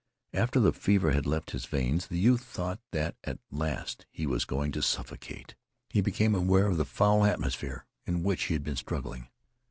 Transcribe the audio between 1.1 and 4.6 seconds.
had left his veins, the youth thought that at last he was